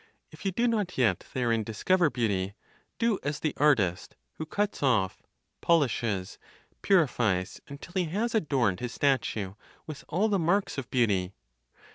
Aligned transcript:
If 0.31 0.45
you 0.45 0.51
do 0.51 0.67
not 0.67 0.97
yet 0.97 1.25
therein 1.33 1.63
discover 1.63 2.09
beauty, 2.09 2.55
do 2.97 3.19
as 3.21 3.39
the 3.39 3.53
artist, 3.57 4.15
who 4.39 4.47
cuts 4.47 4.81
off, 4.81 5.21
polishes, 5.61 6.39
purifies 6.81 7.61
until 7.67 7.93
he 8.03 8.09
has 8.09 8.33
adorned 8.33 8.79
his 8.79 8.95
statue 8.95 9.53
with 9.85 10.03
all 10.09 10.27
the 10.27 10.39
marks 10.39 10.79
of 10.79 10.89
beauty. 10.89 11.33